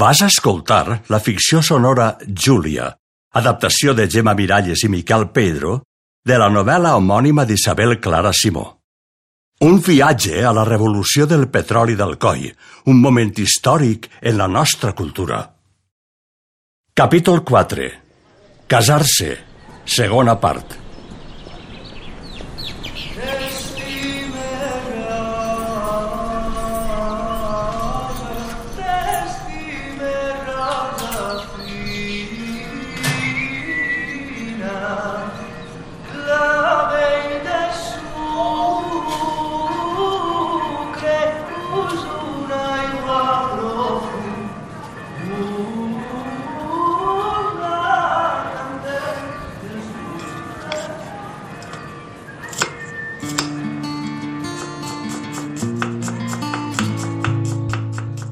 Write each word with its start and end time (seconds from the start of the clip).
Vas 0.00 0.22
escoltar 0.24 1.02
la 1.12 1.18
ficció 1.20 1.60
sonora 1.60 2.16
Júlia, 2.24 2.86
adaptació 3.36 3.92
de 3.92 4.06
Gemma 4.08 4.32
Miralles 4.38 4.80
i 4.86 4.88
Miquel 4.88 5.26
Pedro, 5.28 5.74
de 6.24 6.38
la 6.40 6.46
novel·la 6.48 6.94
homònima 6.96 7.44
d'Isabel 7.44 7.98
Clara 8.00 8.32
Simó. 8.32 8.64
Un 9.60 9.76
viatge 9.84 10.40
a 10.40 10.54
la 10.56 10.64
revolució 10.64 11.26
del 11.28 11.50
petroli 11.52 11.98
del 12.00 12.16
coll, 12.16 12.46
un 12.88 12.96
moment 13.04 13.34
històric 13.44 14.08
en 14.22 14.40
la 14.40 14.48
nostra 14.48 14.94
cultura. 14.96 15.42
Capítol 16.96 17.44
4. 17.44 17.90
Casar-se. 18.72 19.34
Segona 19.84 20.40
part. 20.40 20.78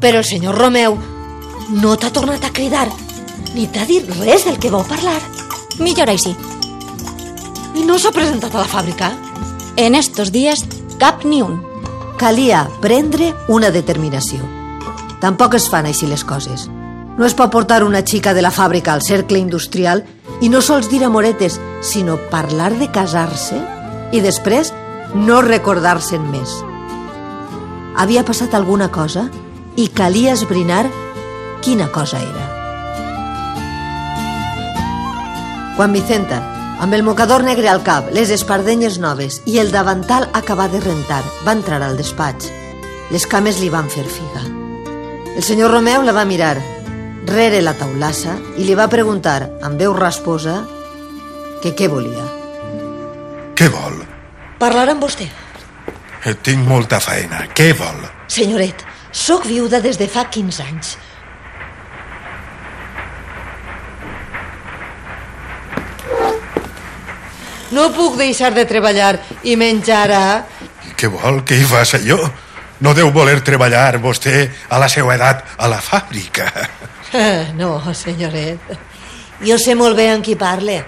Però 0.01 0.19
el 0.23 0.25
senyor 0.25 0.59
Romeu 0.59 0.97
no 1.83 1.97
t'ha 1.97 2.13
tornat 2.15 2.45
a 2.45 2.53
cridar 2.55 2.87
ni 3.55 3.67
t'ha 3.67 3.87
dit 3.89 4.07
res 4.21 4.45
del 4.47 4.59
que 4.59 4.71
vau 4.71 4.85
parlar. 4.87 5.19
Millor 5.81 6.11
així. 6.11 6.35
I 7.79 7.85
no 7.87 7.99
s'ha 7.99 8.13
presentat 8.15 8.55
a 8.55 8.63
la 8.63 8.69
fàbrica? 8.69 9.13
En 9.79 9.95
estos 9.95 10.33
dies, 10.35 10.65
cap 10.99 11.25
ni 11.25 11.41
un. 11.43 11.61
Calia 12.19 12.67
prendre 12.83 13.33
una 13.49 13.71
determinació. 13.71 14.43
Tampoc 15.23 15.55
es 15.59 15.69
fan 15.71 15.87
així 15.87 16.07
les 16.11 16.25
coses. 16.27 16.69
No 17.19 17.27
es 17.27 17.35
pot 17.35 17.51
portar 17.51 17.83
una 17.83 18.05
xica 18.07 18.35
de 18.35 18.43
la 18.43 18.55
fàbrica 18.55 18.93
al 18.93 19.03
cercle 19.03 19.39
industrial 19.39 20.05
i 20.41 20.49
no 20.51 20.61
sols 20.63 20.91
dir 20.91 21.03
amoretes, 21.05 21.59
sinó 21.83 22.19
parlar 22.31 22.73
de 22.79 22.91
casar-se 22.95 23.59
i 24.15 24.23
després 24.23 24.73
no 25.15 25.41
recordar-se'n 25.43 26.31
més. 26.31 26.53
Havia 27.99 28.23
passat 28.23 28.55
alguna 28.55 28.91
cosa 28.95 29.27
i 29.79 29.87
calia 29.95 30.35
esbrinar 30.35 30.87
quina 31.63 31.87
cosa 31.95 32.19
era. 32.19 32.47
Quan 35.79 35.93
Vicenta, 35.95 36.39
amb 36.83 36.95
el 36.95 37.05
mocador 37.07 37.45
negre 37.47 37.69
al 37.71 37.85
cap, 37.87 38.09
les 38.15 38.31
espardenyes 38.35 38.99
noves 38.99 39.41
i 39.47 39.61
el 39.63 39.71
davantal 39.71 40.27
acabat 40.35 40.73
de 40.75 40.81
rentar, 40.83 41.23
va 41.47 41.55
entrar 41.55 41.79
al 41.87 41.97
despatx. 41.99 42.51
Les 43.15 43.27
cames 43.31 43.61
li 43.63 43.71
van 43.71 43.87
fer 43.89 44.05
figa. 44.11 44.43
El 45.39 45.45
senyor 45.47 45.71
Romeu 45.71 46.03
la 46.03 46.13
va 46.17 46.27
mirar, 46.27 46.57
rere 47.31 47.63
la 47.63 47.77
taulassa, 47.79 48.35
i 48.59 48.67
li 48.67 48.75
va 48.75 48.89
preguntar, 48.91 49.45
amb 49.63 49.79
veu 49.79 49.95
rasposa, 49.95 50.59
que 51.63 51.77
què 51.79 51.87
volia. 51.91 52.27
Què 53.55 53.71
vol? 53.71 54.03
Parlar 54.59 54.89
amb 54.91 55.03
vostè. 55.07 55.29
Eh, 56.27 56.35
Tinc 56.43 56.67
molta 56.67 56.99
feina. 56.99 57.45
Què 57.55 57.71
vol? 57.79 58.03
Senyoret, 58.27 58.83
sóc 59.13 59.47
viuda 59.47 59.81
des 59.81 59.99
de 59.99 60.09
fa 60.09 60.29
15 60.31 60.63
anys. 60.65 60.97
No 67.71 67.91
puc 67.93 68.17
deixar 68.17 68.55
de 68.57 68.65
treballar 68.65 69.19
i 69.45 69.57
menys 69.61 69.91
ara... 69.93 70.45
Què 70.99 71.11
vol 71.13 71.43
que 71.45 71.59
hi 71.59 71.67
faci 71.69 72.01
jo? 72.07 72.17
No 72.81 72.95
deu 72.95 73.11
voler 73.13 73.41
treballar 73.45 73.99
vostè 74.01 74.47
a 74.71 74.79
la 74.81 74.89
seva 74.89 75.17
edat 75.19 75.45
a 75.59 75.69
la 75.71 75.81
fàbrica. 75.83 76.49
No, 77.57 77.81
senyoret. 77.97 78.61
Jo 79.41 79.57
sé 79.57 79.73
molt 79.73 79.97
bé 79.97 80.11
amb 80.13 80.25
qui 80.27 80.35
parle. 80.37 80.83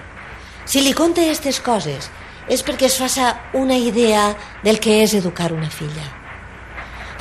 Si 0.69 0.83
li 0.85 0.93
conte 0.93 1.23
aquestes 1.25 1.57
coses 1.65 2.11
és 2.45 2.61
perquè 2.61 2.85
es 2.85 2.97
faça 3.01 3.31
una 3.57 3.73
idea 3.73 4.27
del 4.61 4.77
que 4.77 5.01
és 5.01 5.15
educar 5.17 5.49
una 5.55 5.69
filla. 5.73 6.20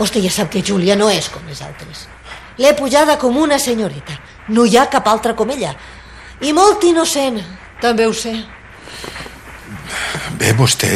Vostè 0.01 0.23
ja 0.25 0.33
sap 0.33 0.49
que 0.53 0.65
Júlia 0.65 0.97
no 0.97 1.11
és 1.13 1.29
com 1.29 1.45
les 1.49 1.61
altres. 1.61 2.07
L'he 2.57 2.73
pujada 2.77 3.19
com 3.21 3.37
una 3.37 3.59
senyoreta. 3.61 4.17
No 4.49 4.65
hi 4.65 4.79
ha 4.81 4.89
cap 4.89 5.09
altra 5.09 5.35
com 5.37 5.53
ella. 5.53 5.75
I 6.41 6.55
molt 6.57 6.85
innocent, 6.89 7.37
també 7.83 8.07
ho 8.09 8.15
sé. 8.17 8.33
Ve 10.41 10.55
vostè 10.57 10.95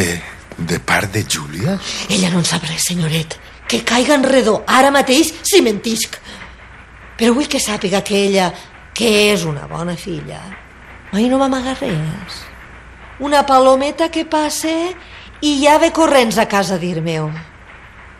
de 0.56 0.81
part 0.81 1.12
de 1.12 1.25
Júlia? 1.28 1.76
Ella 2.09 2.32
no 2.32 2.41
en 2.41 2.48
sap 2.48 2.64
res, 2.64 2.88
senyoret. 2.88 3.37
Que 3.69 3.82
caiga 3.84 4.16
en 4.16 4.25
redó, 4.25 4.62
ara 4.66 4.93
mateix, 4.94 5.34
si 5.44 5.60
mentisc. 5.64 6.16
Però 7.20 7.37
vull 7.37 7.48
que 7.48 7.60
sàpiga 7.60 8.00
que 8.04 8.25
ella, 8.26 8.50
que 8.97 9.10
és 9.32 9.44
una 9.44 9.69
bona 9.69 9.97
filla, 10.00 10.41
mai 11.12 11.28
no 11.28 11.38
m'amaga 11.41 11.76
res. 11.81 12.44
Una 13.20 13.44
palometa 13.47 14.09
que 14.09 14.25
passe 14.25 14.94
i 15.44 15.59
ja 15.60 15.76
ve 15.78 15.93
corrents 15.93 16.41
a 16.41 16.48
casa 16.48 16.81
dir-me-ho. 16.81 17.28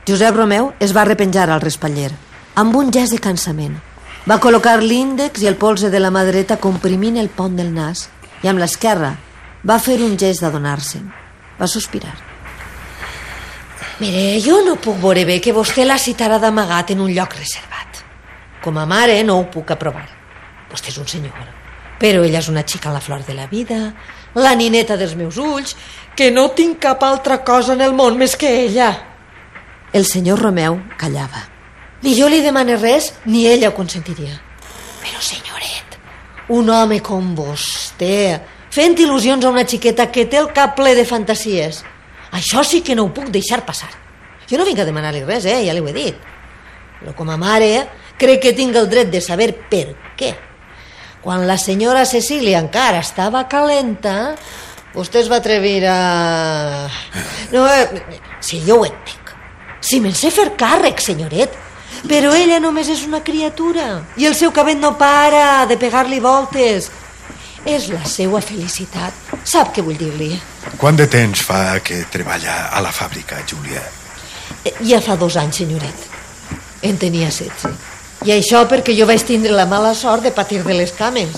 Josep 0.05 0.37
Romeu 0.37 0.67
es 0.85 0.93
va 0.93 1.07
repenjar 1.09 1.47
al 1.49 1.63
respatller, 1.63 2.11
amb 2.61 2.75
un 2.77 2.91
gest 2.93 3.15
de 3.15 3.19
cansament. 3.25 3.79
Va 4.29 4.37
col·locar 4.37 4.75
l'índex 4.83 5.41
i 5.41 5.49
el 5.49 5.57
polze 5.57 5.89
de 5.89 6.01
la 6.01 6.11
mà 6.13 6.27
dreta 6.29 6.59
comprimint 6.61 7.17
el 7.17 7.31
pont 7.33 7.57
del 7.57 7.71
nas 7.73 8.11
i 8.45 8.51
amb 8.51 8.61
l'esquerra 8.61 9.15
va 9.65 9.79
fer 9.81 9.97
un 10.05 10.19
gest 10.21 10.45
d'adonar-se'n. 10.45 11.07
Va 11.57 11.69
sospirar. 11.71 12.13
Mire, 14.03 14.43
jo 14.45 14.59
no 14.67 14.75
puc 14.77 14.99
veure 15.01 15.25
bé 15.25 15.39
que 15.41 15.55
vostè 15.57 15.87
la 15.89 15.97
citarà 15.97 16.37
d'amagat 16.43 16.93
en 16.93 17.01
un 17.01 17.15
lloc 17.15 17.39
reservat. 17.39 18.05
Com 18.61 18.77
a 18.77 18.85
mare 18.85 19.17
no 19.25 19.39
ho 19.39 19.49
puc 19.49 19.73
aprovar. 19.73 20.05
Vostè 20.69 20.93
és 20.93 21.01
un 21.01 21.09
senyor. 21.09 21.49
Però 21.97 22.27
ella 22.29 22.45
és 22.45 22.53
una 22.53 22.67
xica 22.69 22.91
a 22.91 22.99
la 22.99 23.01
flor 23.01 23.25
de 23.25 23.33
la 23.33 23.47
vida, 23.49 23.95
la 24.35 24.53
nineta 24.53 24.99
dels 25.01 25.17
meus 25.17 25.41
ulls, 25.41 25.79
que 26.15 26.29
no 26.31 26.51
tinc 26.53 26.83
cap 26.83 27.09
altra 27.09 27.41
cosa 27.41 27.73
en 27.73 27.81
el 27.81 27.97
món 27.97 28.21
més 28.21 28.37
que 28.37 28.53
ella. 28.67 28.93
El 29.95 30.07
senyor 30.11 30.41
Romeu 30.43 30.81
callava. 30.99 31.45
Ni 32.03 32.17
jo 32.19 32.27
li 32.27 32.41
demane 32.43 32.75
res, 32.75 33.13
ni 33.31 33.45
ella 33.47 33.69
ho 33.71 33.77
consentiria. 33.77 34.35
Però, 34.99 35.21
senyoret, 35.23 35.95
un 36.51 36.69
home 36.75 36.99
com 36.99 37.29
vostè, 37.39 38.41
fent 38.75 38.99
il·lusions 38.99 39.47
a 39.47 39.53
una 39.55 39.63
xiqueta 39.63 40.09
que 40.11 40.27
té 40.27 40.41
el 40.43 40.51
cap 40.57 40.75
ple 40.75 40.97
de 40.99 41.07
fantasies, 41.07 41.85
això 42.35 42.65
sí 42.67 42.83
que 42.83 42.99
no 42.99 43.07
ho 43.07 43.15
puc 43.15 43.31
deixar 43.31 43.63
passar. 43.63 43.93
Jo 44.51 44.59
no 44.59 44.67
vinc 44.67 44.83
a 44.83 44.89
demanar-li 44.89 45.23
res, 45.23 45.47
eh? 45.47 45.61
ja 45.63 45.73
li 45.73 45.81
ho 45.81 45.87
he 45.87 45.95
dit. 45.95 46.19
Però 46.99 47.15
com 47.15 47.31
a 47.31 47.39
mare, 47.39 47.87
crec 48.19 48.43
que 48.43 48.57
tinc 48.59 48.75
el 48.75 48.91
dret 48.91 49.15
de 49.15 49.23
saber 49.23 49.53
per 49.71 49.87
què. 50.19 50.35
Quan 51.23 51.47
la 51.47 51.55
senyora 51.57 52.03
Cecília 52.05 52.59
encara 52.59 52.99
estava 53.07 53.47
calenta, 53.47 54.35
vostè 54.93 55.23
es 55.23 55.31
va 55.31 55.39
atrevir 55.39 55.85
a... 55.87 55.99
No, 57.55 57.69
eh, 57.71 58.03
sí, 58.43 58.59
jo 58.67 58.83
ho 58.83 58.89
entenc. 58.91 59.24
Si 59.85 60.01
me'n 60.01 60.17
sé 60.17 60.31
fer 60.33 60.55
càrrec, 60.57 61.03
senyoret. 61.05 61.61
Però 62.09 62.33
ella 62.37 62.59
només 62.61 62.89
és 62.93 63.05
una 63.07 63.23
criatura 63.25 64.03
i 64.21 64.27
el 64.29 64.35
seu 64.37 64.51
cabell 64.53 64.81
no 64.81 64.95
para 64.99 65.65
de 65.69 65.77
pegar-li 65.81 66.19
voltes. 66.21 66.91
És 67.65 67.87
la 67.89 68.03
seva 68.05 68.43
felicitat. 68.45 69.15
Sap 69.45 69.71
què 69.73 69.85
vull 69.85 69.97
dir-li? 69.97 70.35
Quant 70.81 70.97
de 70.99 71.07
temps 71.09 71.41
fa 71.47 71.79
que 71.85 72.03
treballa 72.13 72.69
a 72.73 72.83
la 72.85 72.93
fàbrica, 72.93 73.39
Júlia? 73.49 73.81
Eh, 74.65 74.75
Ja 74.85 75.01
fa 75.01 75.17
dos 75.17 75.37
anys, 75.41 75.63
senyoret. 75.63 76.09
En 76.83 76.99
tenia 77.01 77.31
16. 77.33 77.73
I 78.25 78.33
això 78.37 78.65
perquè 78.69 78.93
jo 78.97 79.07
vaig 79.09 79.25
tindre 79.25 79.53
la 79.53 79.65
mala 79.69 79.95
sort 79.95 80.25
de 80.25 80.33
patir 80.33 80.63
de 80.65 80.75
les 80.77 80.93
cames. 80.93 81.29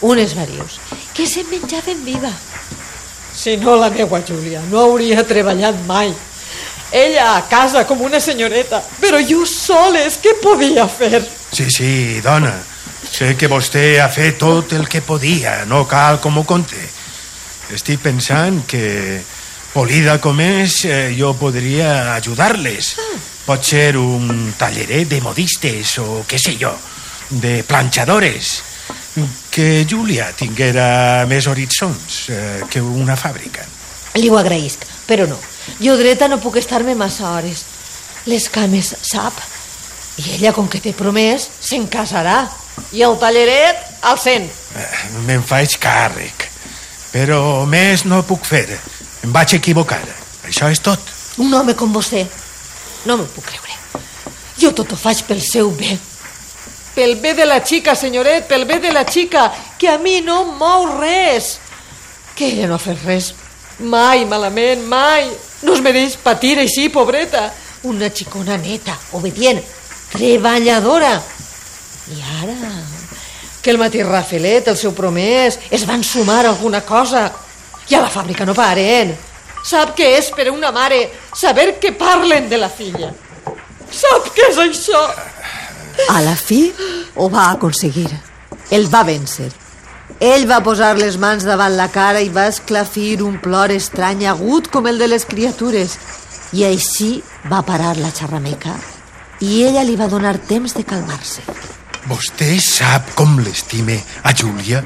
Unes 0.00 0.34
varius, 0.36 0.78
que 1.16 1.26
se'm 1.26 1.48
menjaven 1.52 2.04
viva. 2.04 2.32
Si 3.34 3.56
no, 3.56 3.76
la 3.76 3.90
meua 3.90 4.20
Júlia 4.24 4.60
no 4.70 4.80
hauria 4.86 5.24
treballat 5.26 5.76
mai. 5.88 6.12
Ella 6.94 7.36
a 7.36 7.42
casa 7.50 7.82
com 7.88 8.04
una 8.06 8.20
senyoreta, 8.22 8.78
però 9.02 9.18
jo 9.18 9.42
soles, 9.50 10.20
què 10.22 10.36
podia 10.38 10.86
fer? 10.86 11.18
Sí, 11.50 11.66
sí, 11.66 12.20
dona. 12.22 12.52
Sé 13.10 13.32
que 13.34 13.48
vostè 13.50 13.98
ha 13.98 14.06
fet 14.14 14.38
tot 14.38 14.76
el 14.78 14.86
que 14.86 15.02
podia, 15.02 15.64
no 15.66 15.84
cal 15.90 16.20
com 16.22 16.38
ho 16.38 16.44
conte. 16.46 16.78
Estic 17.74 17.98
pensant 18.04 18.62
que, 18.70 18.86
polida 19.74 20.20
com 20.22 20.38
és, 20.38 20.84
eh, 20.86 21.10
jo 21.18 21.34
podria 21.34 22.14
ajudar-les. 22.14 22.94
Pot 23.44 23.66
ser 23.66 23.96
un 23.98 24.54
talleret 24.56 25.10
de 25.10 25.20
modistes 25.20 25.98
o 25.98 26.22
què 26.30 26.38
sé 26.38 26.54
jo, 26.60 26.76
de 27.42 27.64
planxadores. 27.66 28.56
Que 29.50 29.82
Júlia 29.82 30.30
tinguera 30.38 31.26
més 31.26 31.50
horitzons 31.50 32.28
eh, 32.30 32.60
que 32.70 32.80
una 32.80 33.18
fàbrica. 33.18 33.66
Li 34.14 34.28
ho 34.30 34.38
agraïsc, 34.38 34.84
però 35.08 35.26
no. 35.26 35.38
Jo 35.80 35.96
dreta 35.98 36.28
no 36.28 36.38
puc 36.42 36.56
estar-me 36.60 36.94
massa 36.94 37.30
hores. 37.34 37.64
Les 38.30 38.48
cames, 38.48 38.94
sap? 39.02 39.34
I 40.22 40.36
ella, 40.36 40.52
com 40.54 40.68
que 40.70 40.80
té 40.80 40.92
promès, 40.94 41.48
se'n 41.60 41.88
casarà. 41.90 42.44
I 42.94 43.02
el 43.06 43.18
talleret 43.18 43.80
al 44.06 44.18
cent. 44.18 44.46
Eh, 44.76 44.86
Me'n 45.26 45.42
faig 45.42 45.76
càrrec. 45.82 46.48
Però 47.14 47.64
més 47.70 48.04
no 48.06 48.22
puc 48.26 48.46
fer. 48.46 48.66
Em 49.24 49.32
vaig 49.34 49.54
equivocar. 49.58 50.02
Això 50.46 50.70
és 50.70 50.80
tot. 50.82 51.00
Un 51.42 51.52
home 51.54 51.74
com 51.74 51.92
vostè. 51.94 52.24
No 53.06 53.16
m'ho 53.18 53.26
puc 53.34 53.46
creure. 53.50 53.78
Jo 54.58 54.70
tot 54.72 54.92
ho 54.92 54.96
faig 54.98 55.24
pel 55.26 55.42
seu 55.42 55.70
bé. 55.74 55.96
Pel 56.94 57.16
bé 57.22 57.34
de 57.34 57.46
la 57.46 57.58
xica, 57.66 57.94
senyoret, 57.98 58.46
pel 58.46 58.64
bé 58.70 58.78
de 58.78 58.92
la 58.94 59.02
xica, 59.04 59.48
que 59.78 59.88
a 59.90 59.98
mi 59.98 60.20
no 60.22 60.44
mou 60.58 60.86
res. 61.00 61.56
Que 62.36 62.52
ella 62.52 62.68
no 62.70 62.76
ha 62.78 62.82
fet 62.82 63.02
res. 63.04 63.32
Mai, 63.78 64.24
malament, 64.24 64.84
mai. 64.86 65.28
No 65.64 65.74
es 65.74 65.82
mereix 65.82 66.16
patir 66.22 66.58
així, 66.62 66.88
pobreta. 66.92 67.48
Una 67.84 68.08
xicona 68.14 68.56
neta, 68.56 68.94
obedient, 69.12 69.60
treballadora. 70.12 71.14
I 72.14 72.20
ara, 72.40 72.72
que 73.60 73.72
el 73.72 73.80
mateix 73.80 74.06
Rafelet, 74.06 74.68
el 74.68 74.76
seu 74.76 74.94
promès, 74.96 75.58
es 75.70 75.86
van 75.88 76.04
sumar 76.04 76.44
alguna 76.46 76.82
cosa. 76.84 77.26
I 77.88 77.96
a 77.96 78.04
la 78.04 78.12
fàbrica 78.12 78.46
no 78.46 78.54
paren. 78.56 79.12
Sap 79.64 79.94
què 79.96 80.10
és 80.18 80.30
per 80.36 80.50
una 80.52 80.70
mare 80.72 81.08
saber 81.34 81.78
que 81.80 81.92
parlen 81.96 82.48
de 82.48 82.60
la 82.60 82.68
filla. 82.68 83.10
Sap 83.90 84.30
què 84.36 84.50
és 84.50 84.60
això? 84.60 85.02
A 86.10 86.20
la 86.24 86.36
fi 86.36 86.66
ho 87.16 87.28
va 87.32 87.50
aconseguir. 87.52 88.10
El 88.70 88.88
va 88.92 89.04
vèncer. 89.04 89.50
Ell 90.20 90.46
va 90.48 90.62
posar 90.64 90.94
les 90.98 91.16
mans 91.20 91.44
davant 91.44 91.74
la 91.76 91.88
cara 91.92 92.20
i 92.22 92.30
va 92.32 92.46
esclafir 92.50 93.22
un 93.24 93.38
plor 93.42 93.72
estrany 93.74 94.26
agut 94.28 94.68
com 94.72 94.86
el 94.86 95.00
de 95.00 95.08
les 95.10 95.24
criatures. 95.28 95.98
I 96.54 96.66
així 96.68 97.22
va 97.50 97.64
parar 97.66 97.96
la 97.98 98.12
xerrameca 98.14 98.76
i 99.42 99.64
ella 99.66 99.82
li 99.82 99.96
va 99.98 100.08
donar 100.08 100.36
temps 100.48 100.76
de 100.76 100.84
calmar-se. 100.86 101.42
Vostè 102.08 102.52
sap 102.60 103.14
com 103.18 103.38
l'estime 103.40 103.96
a 104.22 104.34
Júlia? 104.36 104.84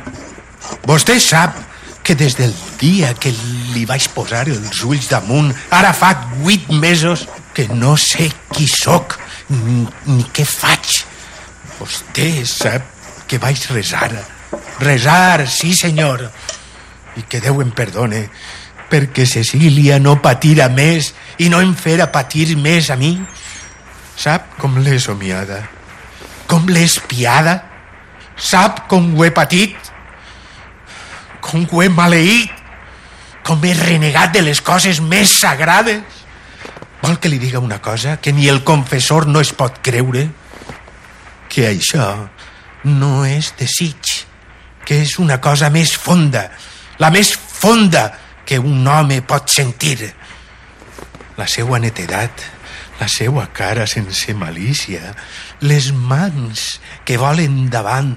Vostè 0.87 1.19
sap 1.20 1.59
que 2.06 2.15
des 2.17 2.38
del 2.38 2.55
dia 2.81 3.12
que 3.20 3.35
li 3.75 3.85
vaig 3.85 4.06
posar 4.15 4.47
els 4.49 4.81
ulls 4.87 5.11
damunt, 5.11 5.50
ara 5.75 5.93
fa 5.93 6.15
vuit 6.38 6.70
mesos 6.70 7.26
que 7.53 7.67
no 7.75 7.97
sé 8.00 8.31
qui 8.55 8.65
sóc 8.70 9.19
ni, 9.50 9.85
ni 10.06 10.25
què 10.32 10.47
faig. 10.49 11.03
Vostè 11.76 12.31
sap 12.49 12.88
que 13.29 13.43
vaig 13.43 13.67
resar. 13.75 14.38
Resar, 14.80 15.46
sí 15.48 15.75
senyor. 15.75 16.28
I 17.19 17.25
que 17.26 17.40
Déu 17.42 17.62
em 17.64 17.70
perdone 17.75 18.28
perquè 18.88 19.26
Cecília 19.28 19.98
no 20.00 20.16
patira 20.25 20.69
més 20.72 21.12
i 21.38 21.48
no 21.52 21.60
em 21.60 21.75
fera 21.76 22.08
patir 22.12 22.56
més 22.56 22.90
a 22.90 22.96
mi. 22.96 23.16
Sap 24.19 24.56
com 24.58 24.78
l'he 24.82 24.98
somiada? 24.98 25.62
Com 26.48 26.69
l'he 26.72 26.84
espiada? 26.86 27.60
Sap 28.38 28.86
com 28.90 29.12
ho 29.14 29.26
he 29.26 29.30
patit? 29.34 29.76
Com 31.44 31.66
ho 31.70 31.82
he 31.82 31.90
maleït? 31.92 32.54
Com 33.46 33.62
he 33.64 33.74
renegat 33.76 34.34
de 34.34 34.42
les 34.44 34.60
coses 34.64 35.00
més 35.00 35.38
sagrades? 35.40 36.02
Vol 37.02 37.19
que 37.22 37.31
li 37.31 37.38
diga 37.38 37.62
una 37.62 37.78
cosa 37.81 38.16
que 38.20 38.32
ni 38.32 38.48
el 38.48 38.64
confessor 38.66 39.28
no 39.28 39.40
es 39.40 39.52
pot 39.56 39.78
creure? 39.84 40.26
Que 41.48 41.69
això 41.70 42.08
no 42.84 43.24
és 43.26 43.52
desig, 43.58 44.18
que 44.88 45.02
és 45.05 45.19
una 45.20 45.37
cosa 45.37 45.69
més 45.69 45.93
fonda, 46.00 46.46
la 46.96 47.11
més 47.12 47.35
fonda 47.37 48.06
que 48.49 48.56
un 48.56 48.87
home 48.88 49.20
pot 49.29 49.50
sentir. 49.52 50.08
La 51.37 51.44
seua 51.44 51.76
netedat, 51.79 52.40
la 52.96 53.08
seua 53.12 53.44
cara 53.52 53.85
sense 53.87 54.32
malícia, 54.32 55.12
les 55.61 55.90
mans 55.93 56.79
que 57.05 57.19
volen 57.20 57.67
davant 57.69 58.14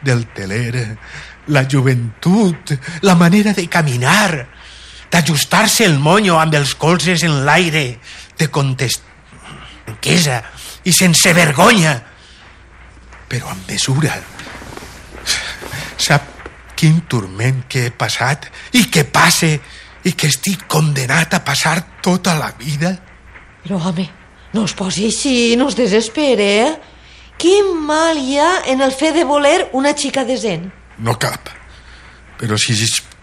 del 0.00 0.24
teler, 0.32 0.96
la 1.52 1.66
joventut, 1.68 2.72
la 3.04 3.14
manera 3.14 3.52
de 3.52 3.66
caminar, 3.68 4.46
d'ajustar-se 5.12 5.84
el 5.84 5.98
monyo 6.00 6.40
amb 6.40 6.56
els 6.56 6.72
colzes 6.80 7.26
en 7.28 7.44
l'aire, 7.44 7.98
de 8.40 8.48
contestar 8.48 10.40
i 10.86 10.92
sense 10.96 11.32
vergonya, 11.36 11.98
però 13.28 13.52
amb 13.52 13.68
mesura. 13.68 14.16
Sap 15.96 16.32
quin 16.76 17.00
turment 17.08 17.64
que 17.70 17.86
he 17.86 17.92
passat 17.94 18.50
i 18.76 18.84
que 18.92 19.06
passe 19.08 19.54
i 20.06 20.12
que 20.12 20.28
estic 20.30 20.66
condenat 20.70 21.34
a 21.34 21.42
passar 21.44 21.78
tota 22.04 22.36
la 22.38 22.52
vida? 22.58 22.92
Però, 23.64 23.80
home, 23.80 24.06
no 24.54 24.66
es 24.68 24.76
posi 24.76 25.08
així, 25.08 25.56
no 25.58 25.70
es 25.72 25.78
desespere, 25.78 26.50
eh? 26.66 26.94
Quin 27.36 27.74
mal 27.84 28.16
hi 28.16 28.38
ha 28.40 28.52
en 28.72 28.80
el 28.84 28.94
fet 28.96 29.16
de 29.16 29.24
voler 29.28 29.70
una 29.76 29.92
xica 29.96 30.24
decent? 30.24 30.70
No 31.04 31.16
cap. 31.20 31.50
Però 32.40 32.56
si 32.60 32.76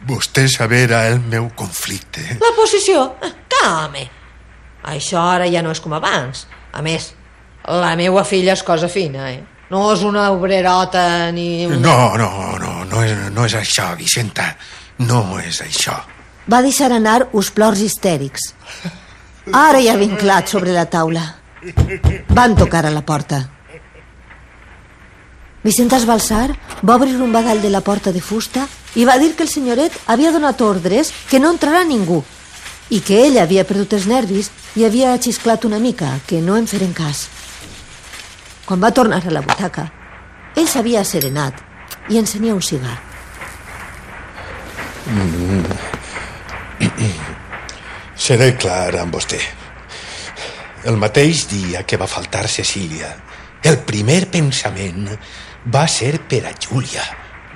vostè 0.05 0.45
sabera 0.49 1.07
el 1.07 1.21
meu 1.21 1.49
conflicte... 1.55 2.37
La 2.41 2.51
posició? 2.57 3.13
Calme. 3.49 4.03
Això 4.83 5.21
ara 5.31 5.47
ja 5.47 5.63
no 5.63 5.71
és 5.71 5.79
com 5.79 5.95
abans. 5.95 6.45
A 6.73 6.81
més, 6.83 7.13
la 7.69 7.95
meva 7.95 8.25
filla 8.27 8.57
és 8.57 8.63
cosa 8.67 8.89
fina, 8.91 9.29
eh? 9.31 9.41
No 9.71 9.85
és 9.93 10.03
una 10.05 10.29
obrerota 10.31 11.31
ni... 11.31 11.65
Una... 11.65 11.79
No, 11.79 12.17
no, 12.19 12.29
no, 12.59 12.73
no 12.89 13.03
és, 13.03 13.15
no 13.33 13.45
és 13.45 13.55
això, 13.57 13.93
Vicenta. 13.97 14.51
No 14.99 15.23
és 15.39 15.61
això. 15.63 15.95
Va 16.51 16.61
deixar 16.61 16.91
anar 16.91 17.29
uns 17.31 17.49
plors 17.55 17.81
histèrics. 17.81 18.51
Ara 19.51 19.81
ja 19.83 19.95
vinclat 19.99 20.51
sobre 20.51 20.75
la 20.75 20.85
taula. 20.91 21.23
Van 22.29 22.55
tocar 22.59 22.85
a 22.85 22.91
la 22.91 23.01
porta. 23.07 23.41
Vicent 25.63 25.93
Esbalsar 25.95 26.51
va 26.83 26.97
obrir 26.99 27.15
un 27.23 27.31
badall 27.31 27.61
de 27.63 27.69
la 27.71 27.79
porta 27.81 28.11
de 28.11 28.19
fusta 28.21 28.67
i 28.99 29.05
va 29.07 29.15
dir 29.17 29.31
que 29.35 29.45
el 29.47 29.49
senyoret 29.49 29.95
havia 30.11 30.33
donat 30.35 30.59
ordres 30.61 31.13
que 31.29 31.39
no 31.39 31.53
entrarà 31.55 31.85
ningú 31.87 32.19
i 32.91 32.99
que 32.99 33.21
ell 33.25 33.39
havia 33.39 33.63
perdut 33.63 33.95
els 33.95 34.09
nervis 34.11 34.51
i 34.75 34.83
havia 34.83 35.15
xisclat 35.17 35.63
una 35.65 35.79
mica, 35.79 36.19
que 36.27 36.41
no 36.43 36.57
en 36.59 36.67
feren 36.67 36.91
cas. 36.93 37.29
Quan 38.63 38.79
va 38.79 38.93
tornar 38.95 39.19
a 39.19 39.31
la 39.35 39.41
butaca, 39.43 39.89
ell 40.55 40.69
s'havia 40.71 41.03
serenat 41.03 41.59
i 42.09 42.19
encenia 42.19 42.55
un 42.55 42.61
cigar. 42.63 42.95
Seré 48.15 48.53
clar 48.55 48.95
amb 49.01 49.17
vostè. 49.17 49.41
El 50.87 50.95
mateix 50.99 51.43
dia 51.51 51.83
que 51.83 51.99
va 51.99 52.07
faltar 52.07 52.47
Cecília, 52.47 53.11
el 53.63 53.81
primer 53.87 54.29
pensament 54.31 55.11
va 55.75 55.83
ser 55.87 56.17
per 56.27 56.45
a 56.47 56.55
Júlia. 56.55 57.03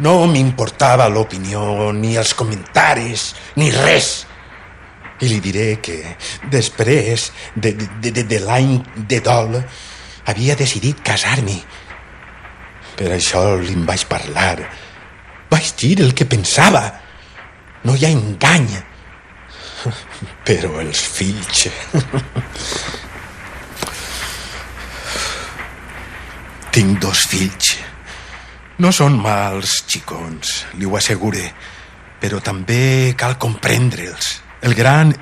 No 0.03 0.19
m'importava 0.27 1.07
l'opinió, 1.07 1.91
ni 1.95 2.15
els 2.19 2.33
comentaris, 2.35 3.33
ni 3.55 3.71
res. 3.71 4.25
I 5.23 5.31
li 5.31 5.39
diré 5.41 5.69
que 5.81 6.01
després 6.51 7.31
de, 7.55 7.73
de, 7.73 8.11
de, 8.11 8.23
de 8.27 8.39
l'any 8.43 8.75
de 9.09 9.23
dol 9.23 9.55
havia 10.27 10.55
decidit 10.59 10.99
casar-m'hi. 11.05 11.57
Per 12.97 13.09
això 13.13 13.43
li 13.61 13.75
vaig 13.87 14.05
parlar. 14.09 14.57
Vaig 15.51 15.73
dir 15.79 15.95
el 16.03 16.13
que 16.17 16.27
pensava. 16.27 16.83
No 17.85 17.95
hi 17.95 18.05
ha 18.05 18.13
engany. 18.13 18.69
Però 20.47 20.79
els 20.83 21.03
fills... 21.17 21.67
Tinc 26.77 26.99
dos 27.01 27.23
fills. 27.31 27.71
No 28.77 28.91
són 28.93 29.15
mals 29.17 29.79
xicons, 29.89 30.51
li 30.77 30.85
ho 30.85 30.93
assegure, 30.99 31.41
però 32.21 32.37
també 32.45 33.15
cal 33.17 33.33
comprendre'ls. 33.41 34.35
El 34.61 34.75
gran 34.77 35.15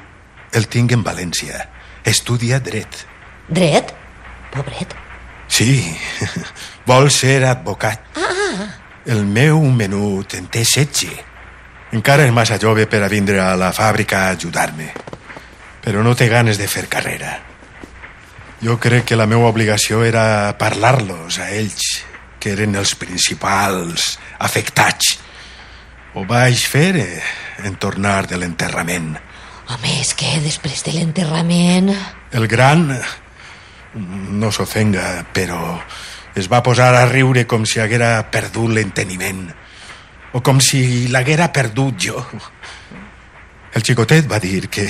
el 0.56 0.68
tinc 0.72 0.92
en 0.96 1.04
València. 1.04 1.62
Estudia 2.08 2.60
dret. 2.64 3.06
Dret? 3.48 3.94
Pobret. 4.56 4.96
Sí, 5.48 5.96
vol 6.90 7.12
ser 7.12 7.44
advocat. 7.46 8.16
Ah. 8.18 8.68
El 9.06 9.26
meu 9.30 9.62
menut 9.70 10.34
en 10.40 10.48
té 10.50 10.64
setge. 10.66 11.12
Encara 11.96 12.26
és 12.26 12.34
massa 12.34 12.58
jove 12.62 12.88
per 12.90 13.04
a 13.06 13.12
vindre 13.12 13.42
a 13.44 13.54
la 13.60 13.70
fàbrica 13.76 14.26
a 14.26 14.32
ajudar-me. 14.34 14.90
Però 15.86 16.02
no 16.04 16.16
té 16.18 16.28
ganes 16.32 16.58
de 16.58 16.68
fer 16.68 16.88
carrera. 16.90 17.36
Jo 18.64 18.80
crec 18.82 19.06
que 19.12 19.20
la 19.20 19.28
meva 19.30 19.52
obligació 19.52 20.02
era 20.08 20.56
parlar-los 20.58 21.38
a 21.44 21.52
ells, 21.54 21.84
que 22.40 22.56
eren 22.56 22.74
els 22.80 22.96
principals 22.98 24.16
afectats. 24.40 25.20
Ho 26.16 26.24
vaig 26.26 26.64
fer 26.66 26.90
eh, 26.98 27.22
en 27.68 27.76
tornar 27.76 28.24
de 28.26 28.40
l'enterrament. 28.42 29.12
Home, 29.66 29.94
és 30.00 30.14
que 30.18 30.40
després 30.42 30.82
de 30.86 30.96
l'enterrament... 30.96 31.92
El 32.36 32.48
gran, 32.48 32.88
no 33.96 34.52
s'ofenga, 34.52 35.26
però 35.34 35.78
es 36.36 36.50
va 36.52 36.64
posar 36.64 36.94
a 36.96 37.06
riure 37.08 37.46
com 37.48 37.66
si 37.66 37.80
haguera 37.80 38.20
perdut 38.32 38.74
l'enteniment 38.76 39.48
o 40.36 40.42
com 40.44 40.60
si 40.60 41.08
l'haguera 41.08 41.52
perdut 41.56 41.96
jo. 42.08 42.20
El 43.76 43.84
xicotet 43.84 44.28
va 44.28 44.40
dir 44.40 44.68
que 44.72 44.84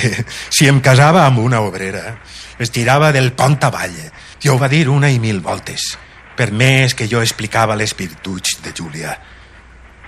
si 0.49 0.67
em 0.69 0.81
casava 0.81 1.25
amb 1.25 1.41
una 1.41 1.61
obrera 1.61 2.17
es 2.61 2.71
tirava 2.71 3.11
del 3.11 3.33
pont 3.33 3.59
avall 3.67 3.97
I 4.45 4.49
ho 4.49 4.57
va 4.61 4.69
dir 4.69 4.87
una 4.89 5.09
i 5.09 5.17
mil 5.19 5.39
voltes, 5.41 5.95
per 6.37 6.51
més 6.51 6.93
que 6.93 7.07
jo 7.09 7.21
explicava 7.21 7.75
les 7.75 7.95
virtuts 7.97 8.59
de 8.61 8.73
Júlia. 8.77 9.15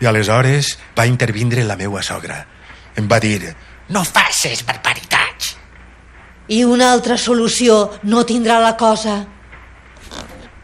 I 0.01 0.05
aleshores 0.05 0.75
va 0.97 1.07
intervindre 1.09 1.63
la 1.65 1.77
meua 1.77 2.03
sogra. 2.05 2.43
Em 2.95 3.07
va 3.09 3.17
dir, 3.19 3.55
no 3.89 4.03
faces 4.05 4.65
barbaritats. 4.65 5.06
I 6.47 6.63
una 6.63 6.91
altra 6.93 7.17
solució 7.17 7.79
no 8.03 8.23
tindrà 8.25 8.59
la 8.63 8.75
cosa. 8.79 9.17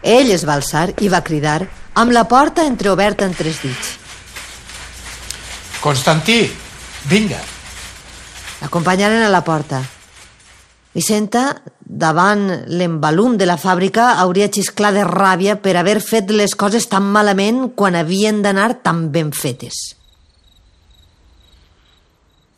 Ell 0.03 0.31
es 0.31 0.45
va 0.47 0.57
alçar 0.59 0.89
i 1.03 1.09
va 1.11 1.23
cridar 1.23 1.61
amb 1.99 2.11
la 2.11 2.23
porta 2.27 2.65
entreoberta 2.67 3.25
en 3.25 3.35
tres 3.35 3.59
dits. 3.63 3.97
Constantí, 5.83 6.47
vinga. 7.11 7.41
L'acompanyaren 8.61 9.25
a 9.25 9.29
la 9.29 9.43
porta. 9.43 9.81
Vicenta, 10.93 11.61
davant 11.79 12.45
l'embalum 12.69 13.35
de 13.37 13.47
la 13.49 13.57
fàbrica, 13.57 14.13
hauria 14.21 14.47
xisclat 14.47 14.93
de 14.95 15.03
ràbia 15.07 15.57
per 15.59 15.75
haver 15.75 15.97
fet 16.05 16.29
les 16.31 16.53
coses 16.55 16.85
tan 16.87 17.03
malament 17.03 17.71
quan 17.75 17.97
havien 17.97 18.43
d'anar 18.45 18.83
tan 18.85 19.09
ben 19.11 19.33
fetes. 19.33 19.97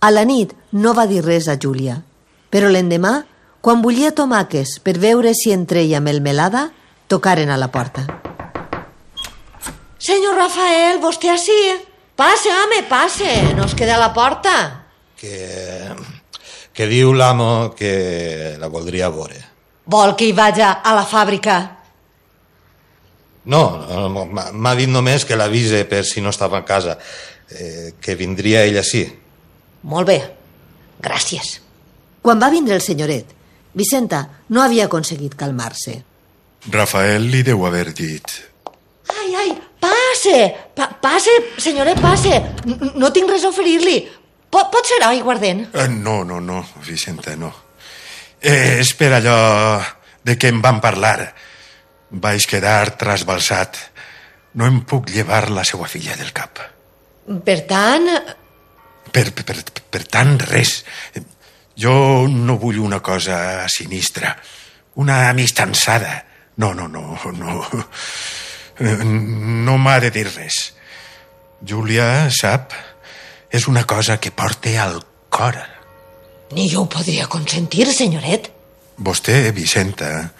A 0.05 0.11
la 0.11 0.25
nit 0.27 0.51
no 0.71 0.93
va 0.93 1.07
dir 1.09 1.23
res 1.25 1.47
a 1.47 1.55
Júlia, 1.57 2.01
però 2.55 2.69
l'endemà, 2.71 3.17
quan 3.59 3.81
bullia 3.83 4.13
tomàquets 4.15 4.77
per 4.79 4.93
veure 5.01 5.33
si 5.35 5.51
entreia 5.51 5.99
melmelada, 5.99 6.69
tocaren 7.11 7.49
a 7.51 7.57
la 7.59 7.67
porta. 7.73 8.05
Senyor 9.99 10.37
Rafael, 10.37 11.01
vostè 11.03 11.33
així? 11.33 11.57
Passe, 12.15 12.47
home, 12.53 12.83
passe. 12.87 13.27
No 13.57 13.65
es 13.67 13.73
queda 13.75 13.97
a 13.97 13.99
la 14.05 14.11
porta. 14.15 14.53
Que, 15.19 15.91
que 16.71 16.87
diu 16.87 17.11
l'amo 17.17 17.73
que 17.75 18.55
la 18.61 18.69
voldria 18.71 19.09
veure. 19.11 19.41
Vol 19.91 20.15
que 20.15 20.29
hi 20.29 20.37
vaja 20.37 20.77
a 20.79 20.95
la 20.95 21.03
fàbrica? 21.09 21.57
No, 23.51 23.63
no 23.89 24.25
m'ha- 24.31 24.51
m'ha 24.53 24.75
dit 24.79 24.89
només 24.89 25.25
que 25.27 25.35
l'avise 25.35 25.83
per 25.85 26.05
si 26.05 26.21
no 26.21 26.31
estava 26.31 26.59
a 26.59 26.65
casa, 26.65 26.95
eh, 27.51 27.93
que 27.99 28.15
vindria 28.15 28.63
ella 28.63 28.81
sí. 28.83 29.03
Molt 29.83 30.07
bé. 30.07 30.19
Gràcies. 31.03 31.59
Quan 32.25 32.41
va 32.41 32.49
vindre 32.49 32.73
el 32.73 32.81
senyoret, 32.81 33.29
Vicenta 33.77 34.23
no 34.49 34.63
havia 34.63 34.87
aconseguit 34.87 35.35
calmar-se. 35.37 35.99
Rafael 36.73 37.27
li 37.29 37.43
deu 37.45 37.61
haver 37.67 37.91
dit... 37.93 38.31
Ai, 39.13 39.35
ai, 39.37 39.51
passe! 39.83 40.39
Pa 40.73 40.87
passe, 41.03 41.35
senyoret, 41.61 41.99
passe! 42.01 42.39
N 42.65 42.95
no 42.97 43.11
tinc 43.13 43.29
res 43.29 43.45
a 43.45 43.51
oferir-li. 43.53 43.99
Pot, 44.49 44.71
pot 44.73 44.89
ser 44.89 44.97
aiguardent? 45.05 45.67
Eh, 45.75 45.85
no, 45.91 46.23
no, 46.25 46.39
no, 46.41 46.63
Vicenta, 46.87 47.35
no. 47.37 47.51
Eh, 48.41 48.79
és 48.79 48.95
per 48.97 49.11
allò 49.19 49.37
de 50.25 50.37
què 50.41 50.49
em 50.49 50.63
van 50.65 50.81
parlar. 50.81 51.19
Vaig 52.09 52.47
quedar 52.49 52.95
trasbalsat. 52.97 53.77
No 54.57 54.65
em 54.65 54.81
puc 54.87 55.13
llevar 55.13 55.43
la 55.53 55.67
seva 55.67 55.85
filla 55.91 56.17
del 56.17 56.33
cap. 56.33 56.63
Per 57.45 57.59
tant, 57.69 58.09
Per, 59.15 59.29
per, 59.31 59.45
per, 59.47 59.61
per 59.93 60.01
tant, 60.11 60.33
res. 60.49 60.79
Jo 61.77 62.27
no 62.31 62.57
vull 62.57 62.79
una 62.79 63.01
cosa 63.03 63.67
sinistra. 63.69 64.35
Una 64.95 65.29
amistançada. 65.29 66.25
No, 66.57 66.73
no, 66.73 66.87
no, 66.87 67.17
no. 67.35 67.67
No 68.79 69.77
m'ha 69.77 69.99
de 70.03 70.09
dir 70.11 70.25
res. 70.33 70.73
Júlia, 71.65 72.29
sap, 72.31 72.73
és 73.49 73.67
una 73.71 73.85
cosa 73.87 74.17
que 74.19 74.31
porta 74.31 74.71
al 74.83 75.01
cor. 75.29 75.55
ni 76.51 76.69
jo 76.69 76.81
ho 76.83 76.89
podria 76.89 77.27
consentir, 77.27 77.87
senyoret. 77.91 78.51
Vostè, 78.97 79.51
Vicenta, 79.51 80.31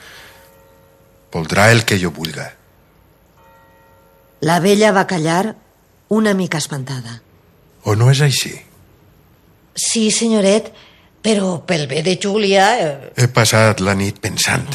voldrà 1.34 1.72
el 1.72 1.84
que 1.84 1.98
jo 2.00 2.12
vulga. 2.12 2.54
La 4.42 4.60
vella 4.60 4.92
va 4.92 5.08
callar 5.08 5.56
una 6.08 6.34
mica 6.34 6.58
espantada. 6.62 7.22
O 7.84 7.96
no 7.96 8.12
és 8.12 8.22
així? 8.22 8.54
Sí, 9.76 10.12
senyoret, 10.12 10.72
però 11.26 11.56
pel 11.66 11.88
bé 11.90 12.04
de 12.06 12.20
Júlia... 12.22 12.66
Eh, 12.78 13.14
He 13.18 13.26
passat 13.34 13.82
la 13.82 13.96
nit 13.98 14.20
pensant. 14.22 14.70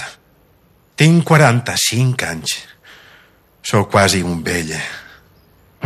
Tinc 0.98 1.22
45 1.28 2.26
anys. 2.26 2.56
Sóc 3.62 3.90
quasi 3.92 4.24
un 4.26 4.40
vell. 4.42 4.72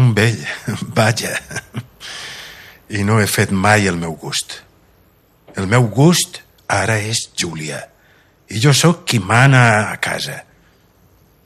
Un 0.00 0.14
vell, 0.16 0.40
vaja. 0.96 1.34
I 2.96 3.04
no 3.04 3.20
he 3.20 3.28
fet 3.28 3.52
mai 3.52 3.90
el 3.90 4.00
meu 4.00 4.16
gust. 4.16 4.62
El 5.54 5.68
meu 5.68 5.90
gust 5.92 6.40
ara 6.72 6.96
és 6.96 7.26
Júlia. 7.36 7.82
I 8.48 8.62
jo 8.64 8.72
sóc 8.72 9.04
qui 9.04 9.20
mana 9.20 9.90
a 9.92 10.00
casa. 10.00 10.40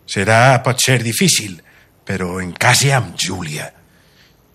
Serà, 0.09 0.61
pot 0.63 0.79
ser 0.81 1.01
difícil, 1.03 1.59
però 2.07 2.39
en 2.41 2.55
casa 2.55 2.95
amb 3.03 3.19
Júlia. 3.19 3.67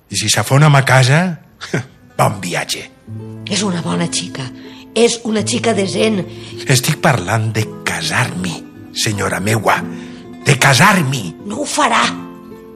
I 0.09 0.23
si 0.23 0.31
s'afona 0.31 0.71
a 0.71 0.85
casa, 0.87 1.21
bon 2.17 2.39
viatge. 2.39 2.92
És 3.49 3.63
una 3.63 3.81
bona 3.81 4.07
xica. 4.11 4.45
És 4.95 5.19
una 5.25 5.41
xica 5.41 5.73
decent. 5.73 6.19
Estic 6.67 6.99
parlant 7.01 7.51
de 7.53 7.63
casar-me, 7.83 8.53
senyora 8.93 9.39
meua. 9.39 9.79
De 10.45 10.57
casar-me. 10.59 11.33
No 11.45 11.61
ho 11.63 11.65
farà. 11.65 12.03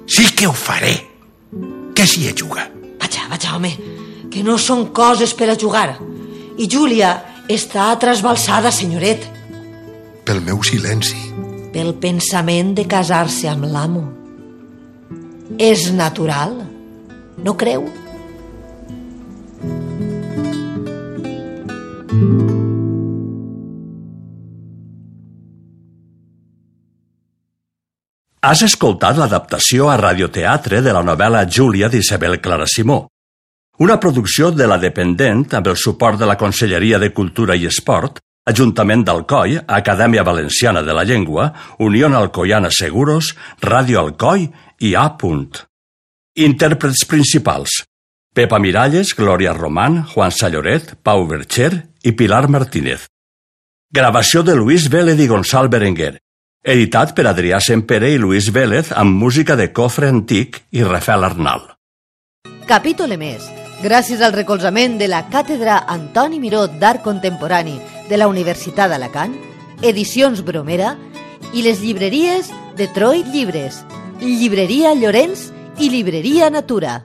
Sí 0.08 0.26
que 0.36 0.48
ho 0.48 0.54
faré. 0.54 0.96
Què 1.94 2.06
s'hi 2.08 2.32
juga? 2.38 2.68
Vaja, 3.00 3.28
vaja, 3.30 3.56
home, 3.56 3.72
que 4.32 4.44
no 4.44 4.58
són 4.58 4.88
coses 4.94 5.34
per 5.34 5.50
a 5.52 5.58
jugar. 5.60 5.98
I 6.58 6.68
Júlia 6.70 7.12
està 7.50 7.92
trasbalsada, 8.00 8.72
senyoret, 8.72 9.34
Pel 10.26 10.42
meu 10.42 10.62
silenci. 10.64 11.16
pel 11.72 11.94
pensament 11.96 12.74
de 12.76 12.86
casar-se 12.88 13.48
amb 13.48 13.64
l'amo. 13.66 14.04
És 15.58 15.92
natural, 15.94 16.68
no 17.38 17.56
creu? 17.56 17.86
Has 28.48 28.62
escoltat 28.64 29.18
l'adaptació 29.20 29.90
a 29.92 29.98
radioteatre 30.00 30.80
de 30.82 30.94
la 30.96 31.04
novel·la 31.04 31.44
Júlia 31.50 31.90
d'Isabel 31.92 32.40
Clara 32.40 32.68
Simó, 32.70 33.08
una 33.80 34.00
producció 34.00 34.52
de 34.52 34.68
la 34.70 34.78
Dependent 34.80 35.44
amb 35.58 35.68
el 35.68 35.76
suport 35.76 36.18
de 36.18 36.26
la 36.26 36.38
Conselleria 36.38 36.98
de 36.98 37.12
Cultura 37.14 37.56
i 37.60 37.68
Esport, 37.68 38.22
Ajuntament 38.48 39.04
d'Alcoi, 39.04 39.58
Acadèmia 39.68 40.24
Valenciana 40.24 40.82
de 40.82 40.94
la 40.96 41.04
Llengua, 41.04 41.50
Unió 41.84 42.08
Alcoiana 42.08 42.70
Seguros, 42.72 43.34
Ràdio 43.60 44.00
Alcoi 44.00 44.48
i 44.80 44.94
A. 44.96 45.10
Intèrprets 46.38 47.04
principals. 47.06 47.84
Pepa 48.38 48.60
Miralles, 48.60 49.16
Glòria 49.18 49.52
Román, 49.58 50.04
Juan 50.14 50.30
Salloret, 50.30 50.92
Pau 51.02 51.24
Bercher 51.26 51.72
i 52.06 52.12
Pilar 52.14 52.46
Martínez. 52.48 53.08
Gravació 53.90 54.44
de 54.46 54.54
Luis 54.54 54.92
Vélez 54.94 55.18
i 55.18 55.26
Gonçal 55.26 55.72
Berenguer. 55.74 56.20
Editat 56.62 57.16
per 57.18 57.26
Adrià 57.32 57.58
Sempere 57.58 58.12
i 58.14 58.20
Luis 58.22 58.52
Vélez 58.54 58.92
amb 58.94 59.18
música 59.18 59.56
de 59.58 59.72
Cofre 59.74 60.12
Antic 60.14 60.62
i 60.70 60.86
Rafael 60.86 61.26
Arnal. 61.26 61.66
Capítol 62.70 63.18
emès, 63.18 63.50
gràcies 63.82 64.22
al 64.22 64.38
recolzament 64.38 65.00
de 65.02 65.10
la 65.10 65.24
Càtedra 65.34 65.80
Antoni 65.90 66.38
Miró 66.38 66.68
d'Art 66.70 67.02
Contemporani 67.02 67.80
de 68.06 68.22
la 68.22 68.30
Universitat 68.30 68.94
d'Alacant, 68.94 69.34
Edicions 69.82 70.46
Bromera 70.46 70.94
i 71.58 71.66
les 71.66 71.82
llibreries 71.82 72.54
Detroit 72.78 73.34
Llibres, 73.34 73.82
Llibreria 74.22 74.94
Llorenç 74.94 75.50
i 75.82 75.90
Llibreria 75.90 76.54
Natura. 76.54 77.00